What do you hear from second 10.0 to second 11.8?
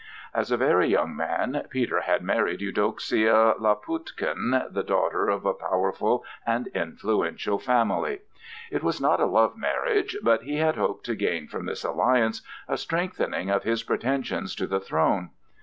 but he had hoped to gain from